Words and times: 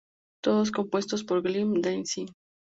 Todos 0.43 0.71
compuestos 0.71 1.23
por 1.23 1.43
Glenn 1.43 1.79
Danzig. 1.79 2.27